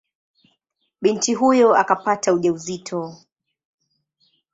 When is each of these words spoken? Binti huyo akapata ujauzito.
Binti 1.01 1.33
huyo 1.33 1.75
akapata 1.75 2.33
ujauzito. 2.33 3.17